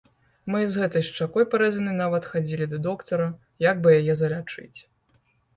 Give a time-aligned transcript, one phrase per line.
[0.51, 3.29] Мы і з гэтай шчакой парэзанай нават хадзілі да доктара,
[3.69, 4.77] як бы яе залячыць.